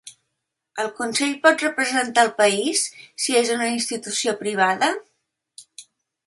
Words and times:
El 0.83 0.87
consell 0.99 1.35
pot 1.43 1.65
representar 1.65 2.23
el 2.27 2.31
país, 2.39 2.81
si 3.25 3.37
és 3.43 3.53
una 3.57 3.69
institució 3.75 4.35
privada? 4.41 4.91